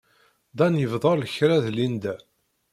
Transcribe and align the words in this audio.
Dan 0.57 0.73
yebḍa 0.81 1.13
lekra 1.21 1.57
d 1.65 1.67
Linda. 1.75 2.15